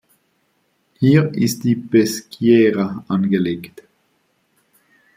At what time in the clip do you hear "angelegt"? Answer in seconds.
3.07-3.83